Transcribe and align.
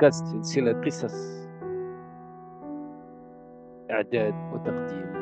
بودكاست 0.00 0.26
سلسلة 0.26 0.72
قصص 0.80 1.14
إعداد 3.90 4.34
وتقديم 4.52 5.12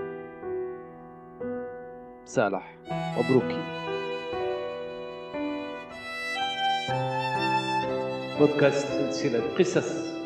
صالح 2.25 2.79
مبروكي. 3.19 3.63
بودكاست 8.39 8.87
سلسلة 8.87 9.57
قصص 9.59 10.17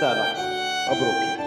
صالح 0.00 0.36
مبروكي. 0.90 1.37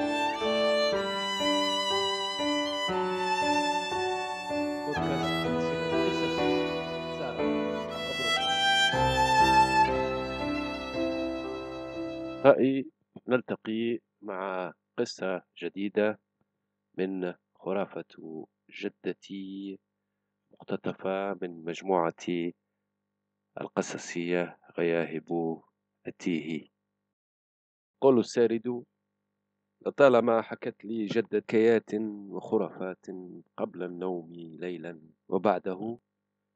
نلتقي 13.32 14.00
مع 14.22 14.74
قصة 14.98 15.44
جديدة 15.64 16.20
من 16.98 17.34
خرافة 17.56 18.46
جدتي 18.70 19.80
مقتطفة 20.52 21.38
من 21.42 21.64
مجموعة 21.64 22.52
القصصية 23.62 24.60
غياهب 24.78 25.62
التيه 26.08 26.68
قول 28.02 28.20
السارد 28.20 28.84
لطالما 29.86 30.42
حكت 30.42 30.86
لي 30.86 31.06
جدة 31.06 31.40
حكايات 31.40 31.94
وخرافات 32.30 33.06
قبل 33.58 33.84
النوم 33.84 34.34
ليلا 34.34 35.02
وبعده 35.30 36.00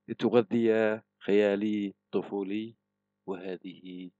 لتغذي 0.07 1.01
خيالي 1.19 1.87
الطفولي 1.87 2.75
وهذه 3.27 4.11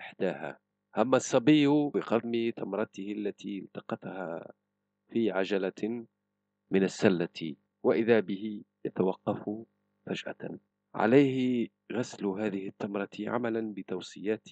إحداها. 0.00 0.65
هم 0.96 1.14
الصبي 1.14 1.66
بقضم 1.66 2.50
تمرته 2.50 3.12
التي 3.12 3.58
التقطها 3.58 4.52
في 5.08 5.30
عجلة 5.30 6.06
من 6.70 6.82
السلة 6.84 7.56
وإذا 7.82 8.20
به 8.20 8.64
يتوقف 8.84 9.50
فجأة. 10.06 10.58
عليه 10.94 11.68
غسل 11.92 12.26
هذه 12.26 12.68
التمرة 12.68 13.10
عملا 13.20 13.74
بتوصيات 13.74 14.48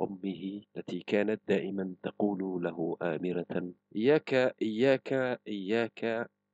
أمه 0.00 0.62
التي 0.76 1.00
كانت 1.00 1.40
دائما 1.48 1.94
تقول 2.02 2.62
له 2.62 2.96
آمرة 3.02 3.72
إياك 3.96 4.34
إياك 4.62 5.12
إياك 5.48 6.04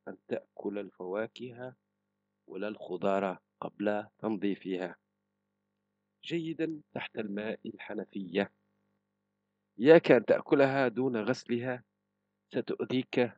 أن 0.08 0.16
تأكل 0.28 0.78
الفواكه 0.78 1.75
ولا 2.47 2.69
الخضار 2.69 3.38
قبل 3.60 4.06
تنظيفها. 4.19 4.97
جيدا 6.25 6.80
تحت 6.94 7.19
الماء 7.19 7.60
الحنفية. 7.66 8.59
إياك 9.81 10.12
أن 10.12 10.25
تأكلها 10.25 10.89
دون 10.89 11.17
غسلها 11.17 11.84
ستؤذيك 12.53 13.33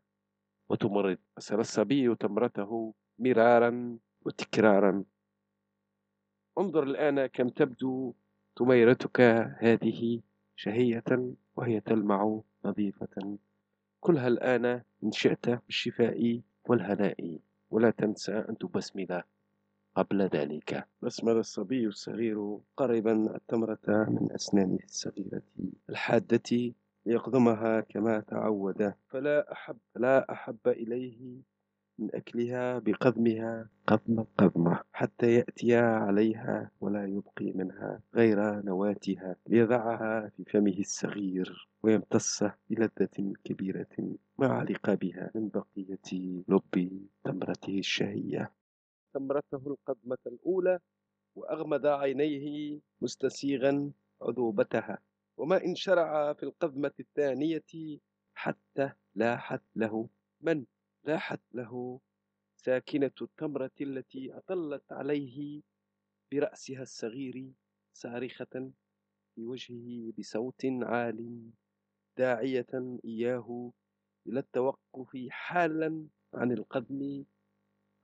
وتمرض 0.68 1.18
غسل 1.38 1.60
الصبي 1.60 2.14
تمرته 2.14 2.94
مرارا 3.18 3.98
وتكرارا. 4.22 5.04
انظر 6.58 6.82
الآن 6.82 7.26
كم 7.26 7.48
تبدو 7.48 8.14
تميرتك 8.56 9.20
هذه 9.58 10.20
شهية 10.56 11.34
وهي 11.56 11.80
تلمع 11.80 12.40
نظيفة. 12.64 13.38
كلها 14.00 14.28
الآن 14.28 14.82
إن 15.04 15.12
شئت 15.12 15.48
بالشفاء 15.48 16.40
والهناء 16.68 17.38
ولا 17.70 17.90
تنسى 17.90 18.32
أن 18.32 18.58
تبسمل. 18.58 19.22
قبل 19.94 20.22
ذلك. 20.22 20.86
بسمل 21.02 21.36
الصبي 21.36 21.86
الصغير 21.86 22.58
قريبا 22.76 23.36
التمرة 23.36 23.86
من 23.88 24.28
أسنانه 24.34 24.78
الصغيرة 24.84 25.42
الحادة 25.90 26.72
ليقضمها 27.06 27.80
كما 27.80 28.20
تعود. 28.20 28.94
فلا 29.08 29.52
أحب 29.52 29.76
لا 29.96 30.32
أحب 30.32 30.58
إليه 30.66 31.42
من 31.98 32.08
أكلها 32.14 32.78
بقضمها 32.78 33.68
قضم 33.86 34.24
قضمة 34.38 34.80
حتى 34.92 35.34
يأتي 35.34 35.76
عليها 35.76 36.70
ولا 36.80 37.06
يبقي 37.06 37.52
منها 37.52 38.00
غير 38.14 38.62
نواتها 38.62 39.36
ليضعها 39.46 40.28
في 40.36 40.44
فمه 40.44 40.78
الصغير 40.78 41.68
ويمتص 41.82 42.44
بلذة 42.70 43.32
كبيرة 43.44 44.16
مع 44.38 44.62
رقابها 44.62 45.30
من 45.34 45.48
بقية 45.48 46.42
لب 46.48 47.06
تمرته 47.24 47.78
الشهية. 47.78 48.50
تمرته 49.14 49.62
القضمة 49.66 50.18
الأولى 50.26 50.78
وأغمض 51.34 51.86
عينيه 51.86 52.80
مستسيغا 53.00 53.92
عذوبتها. 54.22 54.98
وما 55.36 55.64
إن 55.64 55.74
شرع 55.74 56.32
في 56.32 56.42
القضمة 56.42 56.92
الثانية 57.00 57.98
حتى 58.34 58.92
لاحت 59.14 59.62
له 59.76 60.08
من؟ 60.40 60.64
لاحت 61.04 61.40
له 61.52 62.00
ساكنة 62.56 63.10
التمرة 63.22 63.70
التي 63.80 64.36
أطلت 64.36 64.92
عليه 64.92 65.62
برأسها 66.32 66.82
الصغير 66.82 67.52
صارخة 67.92 68.70
في 69.34 69.44
وجهه 69.44 70.12
بصوت 70.18 70.64
عال 70.64 71.50
داعية 72.18 72.98
إياه 73.04 73.72
إلى 74.26 74.40
التوقف 74.40 75.26
حالا 75.30 76.06
عن 76.34 76.52
القدم 76.52 77.24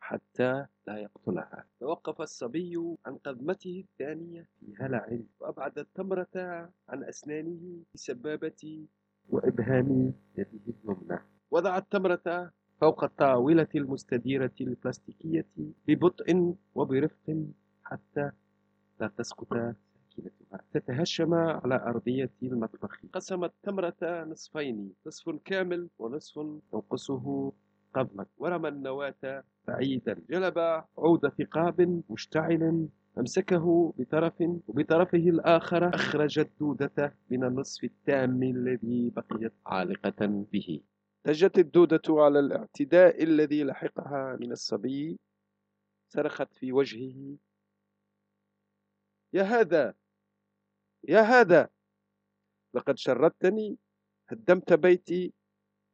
حتى 0.08 0.66
لا 0.86 0.96
يقتلها. 0.98 1.64
توقف 1.80 2.20
الصبي 2.20 2.96
عن 3.06 3.16
قدمته 3.16 3.84
الثانية 3.88 4.48
في 4.60 4.74
هلع 4.80 5.18
وأبعد 5.40 5.78
التمرة 5.78 6.34
عن 6.88 7.04
أسنانه 7.04 7.82
بسبابة 7.94 8.86
وإبهام 9.28 10.12
يده 10.38 10.60
اليمنى. 10.68 11.18
وضع 11.50 11.78
التمرة 11.78 12.52
فوق 12.80 13.04
الطاولة 13.04 13.68
المستديرة 13.74 14.52
البلاستيكية 14.60 15.46
ببطء 15.88 16.54
وبرفق 16.74 17.46
حتى 17.84 18.30
لا 19.00 19.08
تسقط 19.18 19.48
ساكنتها. 19.54 20.60
تتهشم 20.72 21.34
على 21.34 21.74
أرضية 21.74 22.30
المطبخ. 22.42 23.00
قسم 23.12 23.44
التمرة 23.44 24.24
نصفين 24.24 24.92
نصف 25.06 25.30
كامل 25.44 25.88
ونصف 25.98 26.36
ينقصه 26.72 27.52
قضمة 27.94 28.26
ورمى 28.38 28.68
النواة 28.68 29.44
بعيدا. 29.68 30.22
جلب 30.30 30.58
عود 30.98 31.28
ثقاب 31.28 32.02
مشتعل 32.10 32.88
أمسكه 33.18 33.94
بطرف 33.98 34.40
وبطرفه 34.68 35.18
الآخر 35.18 35.94
أخرج 35.94 36.38
الدودة 36.38 37.16
من 37.30 37.44
النصف 37.44 37.84
التام 37.84 38.42
الذي 38.42 39.10
بقيت 39.10 39.52
عالقة 39.66 40.26
به. 40.52 40.80
تجت 41.24 41.58
الدودة 41.58 42.02
على 42.08 42.38
الاعتداء 42.38 43.22
الذي 43.22 43.64
لحقها 43.64 44.36
من 44.40 44.52
الصبي. 44.52 45.18
صرخت 46.08 46.54
في 46.54 46.72
وجهه. 46.72 47.36
يا 49.32 49.42
هذا! 49.42 49.94
يا 51.08 51.20
هذا! 51.20 51.68
لقد 52.74 52.98
شردتني 52.98 53.78
هدمت 54.28 54.72
بيتي 54.72 55.32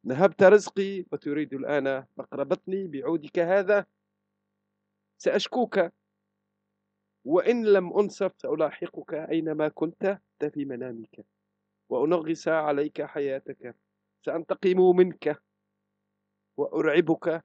نهبت 0.05 0.43
رزقي 0.43 1.05
وتريد 1.11 1.53
الآن 1.53 2.05
نقر 2.17 2.43
بطني 2.43 2.87
بعودك 2.87 3.39
هذا. 3.39 3.85
سأشكوك. 5.17 5.79
وإن 7.25 7.65
لم 7.65 7.93
أنصف 7.99 8.31
سألاحقك 8.37 9.13
أينما 9.13 9.67
كنت. 9.67 10.19
في 10.53 10.65
منامك. 10.65 11.25
وأنغص 11.89 12.47
عليك 12.47 13.01
حياتك. 13.01 13.75
سأنتقم 14.25 14.95
منك. 14.95 15.41
وأرعبك 16.57 17.43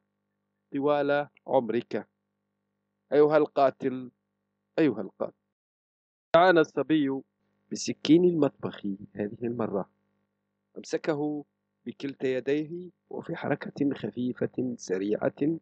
طوال 0.74 1.28
عمرك. 1.46 2.08
أيها 3.12 3.36
القاتل. 3.36 4.10
أيها 4.78 5.00
القاتل. 5.00 5.34
عانى 6.36 6.60
الصبي 6.60 7.22
بسكين 7.72 8.24
المطبخ 8.24 8.86
هذه 9.14 9.38
المرة. 9.42 9.90
أمسكه 10.78 11.44
بكلتا 11.90 12.28
يديه 12.28 12.90
وفي 13.10 13.36
حركة 13.36 13.94
خفيفة 13.94 14.74
سريعة 14.76 15.58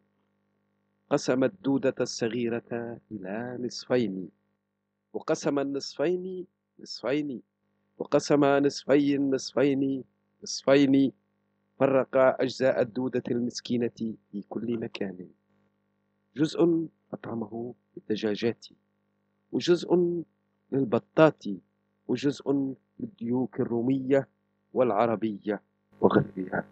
قسم 1.09 1.43
الدودة 1.43 1.95
الصغيرة 1.99 2.99
إلى 3.11 3.57
نصفين. 3.59 4.29
وقسم 5.13 5.59
النصفين 5.59 6.47
نصفين. 6.79 7.41
وقسم 7.97 8.45
نصفين 8.45 9.31
نصفين 9.31 10.03
نصفين. 10.43 11.11
فرق 11.79 12.17
أجزاء 12.17 12.81
الدودة 12.81 13.23
المسكينة 13.31 13.99
في 14.31 14.43
كل 14.49 14.79
مكان. 14.79 15.29
جزء 16.35 16.87
أطعمه 17.13 17.73
بالدجاجات 17.95 18.65
وجزء 19.51 20.23
للبطات 20.71 21.43
وجزء 22.07 22.75
للديوك 22.99 23.59
الرومية 23.59 24.27
والعربية. 24.73 25.68
وغيرها 26.01 26.63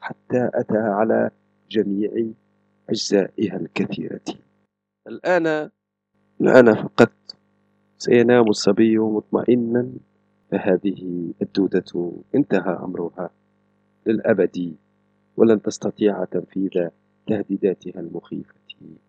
حتى 0.00 0.50
أتى 0.54 0.78
على 0.78 1.30
جميع 1.70 2.32
أجزائها 2.90 3.56
الكثيرة. 3.56 4.20
الآن 5.06 5.70
الآن 6.40 6.74
فقدت 6.74 7.36
سينام 7.98 8.48
الصبي 8.48 8.98
مطمئنا 8.98 9.90
فهذه 10.50 11.32
الدودة 11.42 12.12
انتهى 12.34 12.78
أمرها 12.84 13.30
للأبد 14.06 14.76
ولن 15.36 15.62
تستطيع 15.62 16.24
تنفيذ 16.24 16.88
تهديداتها 17.26 18.00
المخيفة 18.00 18.54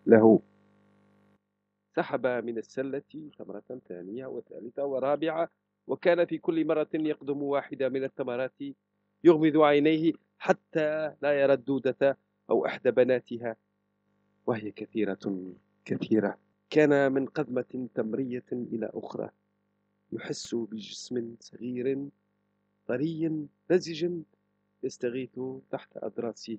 له. 0.06 0.40
سحب 1.96 2.26
من 2.26 2.58
السلة 2.58 3.30
تمرة 3.38 3.80
ثانية 3.88 4.26
وثالثة 4.26 4.84
ورابعة 4.84 5.48
وكان 5.86 6.24
في 6.24 6.38
كل 6.38 6.66
مرة 6.66 6.88
يقدم 6.94 7.42
واحدة 7.42 7.88
من 7.88 8.04
التمرات 8.04 8.62
يغمض 9.24 9.56
عينيه 9.56 10.12
حتى 10.38 11.14
لا 11.22 11.40
يرى 11.40 11.52
الدودة 11.52 12.18
أو 12.50 12.66
إحدى 12.66 12.90
بناتها. 12.90 13.56
وهي 14.46 14.70
كثيرة 14.70 15.52
كثيرة. 15.84 16.38
كان 16.70 17.12
من 17.12 17.26
قدمة 17.26 17.88
تمرية 17.94 18.44
إلى 18.52 18.90
أخرى. 18.94 19.30
يحس 20.12 20.54
بجسم 20.54 21.36
صغير 21.40 22.08
طري 22.86 23.48
لزج 23.70 24.10
يستغيث 24.82 25.40
تحت 25.70 25.96
أضراسه 25.96 26.58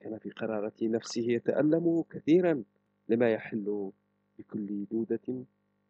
كان 0.00 0.18
في 0.18 0.30
قرارة 0.30 0.72
نفسه 0.82 1.22
يتألم 1.22 2.04
كثيرا 2.10 2.64
لما 3.08 3.32
يحل 3.32 3.90
بكل 4.38 4.84
دودة 4.90 5.44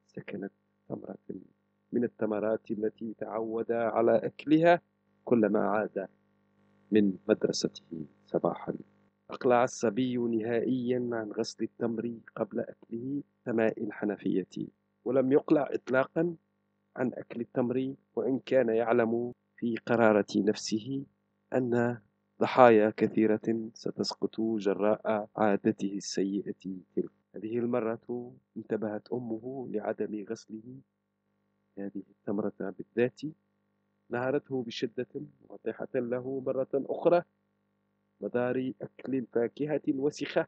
سكنت 0.07 0.53
تمرة 0.89 1.19
من 1.93 2.05
التمرات 2.05 2.71
التي 2.71 3.15
تعود 3.19 3.73
على 3.73 4.17
أكلها. 4.17 4.81
كلما 5.27 5.59
عاد 5.59 6.09
من 6.91 7.19
مدرسته 7.29 8.07
صباحا. 8.27 8.75
أقلع 9.31 9.65
الصبي 9.65 10.17
نهائيا 10.17 11.09
عن 11.13 11.33
غسل 11.33 11.65
التمر 11.65 12.15
قبل 12.37 12.61
أكله 12.61 13.23
كماء 13.47 13.85
الحنفية 13.85 14.67
ولم 15.05 15.33
يقلع 15.33 15.69
إطلاقا 15.73 16.37
عن 16.97 17.13
أكل 17.15 17.41
التمر 17.41 17.95
وإن 18.17 18.39
كان 18.39 18.69
يعلم 18.69 19.33
في 19.57 19.77
قرارة 19.77 20.27
نفسه 20.37 21.05
أن 21.53 21.99
ضحايا 22.41 22.93
كثيرة 22.97 23.71
ستسقط 23.75 24.41
جراء 24.41 25.29
عادته 25.37 25.93
السيئة 25.97 26.63
تلك 26.97 27.13
هذه 27.35 27.59
المرة 27.59 28.33
انتبهت 28.57 29.13
أمه 29.13 29.69
لعدم 29.71 30.25
غسله 30.31 30.81
هذه 31.79 32.03
التمرة 32.11 32.75
بالذات. 32.79 33.21
نهرته 34.11 34.63
بشدة 34.63 35.07
واضحة 35.49 35.89
له 35.95 36.43
مرة 36.47 36.69
أخرى 36.75 37.23
مدار 38.21 38.73
أكل 38.83 39.15
الفاكهة 39.15 39.83
الوسخة 39.89 40.47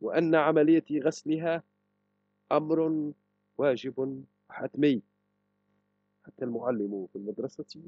وأن 0.00 0.34
عملية 0.34 0.84
غسلها 1.00 1.62
أمر 2.52 3.12
واجب 3.58 4.24
وحتمي. 4.50 5.02
حتى 6.24 6.44
المعلم 6.44 7.06
في 7.12 7.16
المدرسة 7.16 7.82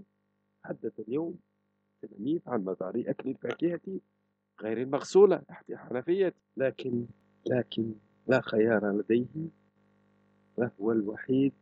حدث 0.64 1.00
اليوم 1.00 1.38
التلاميذ 2.04 2.40
عن 2.46 2.64
مدار 2.64 3.04
أكل 3.06 3.30
الفاكهة 3.30 4.00
غير 4.60 4.82
المغسولة 4.82 5.36
تحت 5.36 5.72
حنفية 5.72 6.34
لكن 6.56 7.06
لكن 7.46 7.94
لا 8.26 8.40
خيار 8.40 8.92
لديه 8.92 9.48
فهو 10.56 10.92
الوحيد 10.92 11.52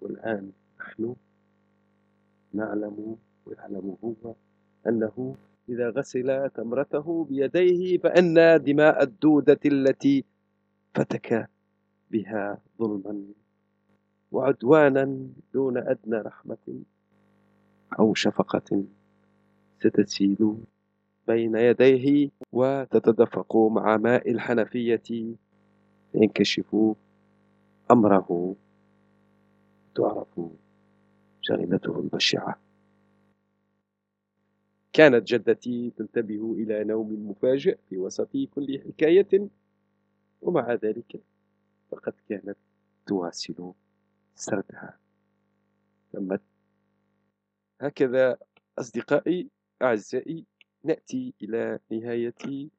والآن 0.00 0.52
نحن 0.80 1.16
نعلم 2.52 3.16
ويعلم 3.46 3.96
هو 4.04 4.34
أنه 4.86 5.36
إذا 5.68 5.90
غسل 5.90 6.50
تمرته 6.50 7.24
بيديه 7.24 7.98
فإن 7.98 8.62
دماء 8.62 9.02
الدودة 9.02 9.60
التي 9.66 10.24
فتك 10.94 11.48
بها 12.10 12.58
ظلما 12.78 13.22
وعدوانا 14.32 15.26
دون 15.54 15.78
أدنى 15.78 16.16
رحمة 16.16 16.82
أو 17.98 18.14
شفقة 18.14 18.84
ستسيل 19.80 20.56
بين 21.28 21.56
يديه 21.56 22.30
وتتدفق 22.52 23.56
مع 23.56 23.96
ماء 23.96 24.30
الحنفية 24.30 25.36
فينكشف 26.12 26.76
أمره 27.90 28.56
تعرف. 29.94 30.40
جريمته 31.46 32.00
البشعة. 32.00 32.60
كانت 34.92 35.28
جدتي 35.28 35.90
تنتبه 35.90 36.52
إلى 36.52 36.84
نوم 36.84 37.30
مفاجئ 37.30 37.78
في 37.88 37.98
وسط 37.98 38.30
كل 38.54 38.80
حكاية 38.86 39.48
ومع 40.42 40.72
ذلك 40.72 41.22
فقد 41.90 42.12
كانت 42.28 42.56
تواصل 43.06 43.72
سردها. 44.34 44.98
تمت. 46.12 46.42
هكذا 47.80 48.38
أصدقائي 48.78 49.50
أعزائي 49.82 50.44
نأتي 50.84 51.34
إلى 51.42 51.78
نهاية 51.90 52.70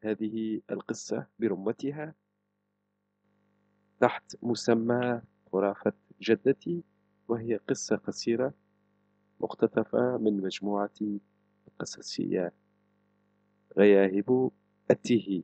هذه 0.00 0.60
القصة 0.70 1.26
برمتها. 1.38 2.14
تحت 4.00 4.36
مسمى 4.42 5.22
خرافة 5.52 5.92
جدتي. 6.20 6.82
وهي 7.28 7.56
قصة 7.56 7.96
قصيرة 7.96 8.52
مقتطفة 9.40 10.18
من 10.18 10.40
مجموعة 10.40 10.90
قصصية. 11.78 12.52
غياهب 13.78 14.50
التيه 14.90 15.42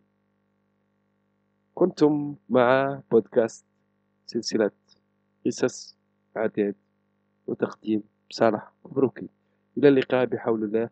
كنتم 1.75 2.37
مع 2.49 3.00
بودكاست 3.11 3.65
سلسلة 4.27 4.71
قصص 5.47 5.97
إعداد 6.37 6.75
وتقديم 7.47 8.03
صالح 8.31 8.73
مبروكي. 8.85 9.29
إلى 9.79 9.88
اللقاء 9.88 10.25
بحول 10.25 10.65
الله 10.65 10.91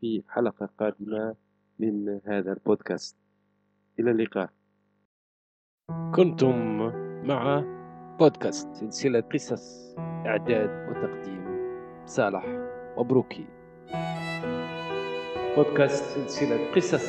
في 0.00 0.22
حلقة 0.28 0.66
قادمة 0.78 1.34
من 1.78 2.20
هذا 2.24 2.52
البودكاست. 2.52 3.16
إلى 3.98 4.10
اللقاء. 4.10 4.50
كنتم 6.14 6.78
مع 7.26 7.64
بودكاست 8.20 8.68
سلسلة 8.74 9.20
قصص 9.20 9.94
إعداد 9.98 10.70
وتقديم 10.88 11.44
صالح 12.06 12.44
مبروكي. 12.98 13.46
بودكاست 15.56 16.04
سلسلة 16.04 16.72
قصص 16.76 17.06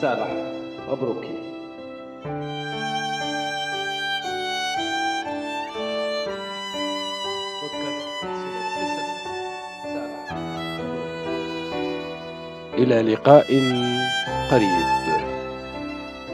صالح 0.00 0.30
مبروكي. 0.88 1.38
إلى 12.74 13.02
لقاء 13.02 13.46
قريب. 14.50 14.86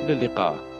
إلى 0.05 0.13
اللقاء. 0.13 0.72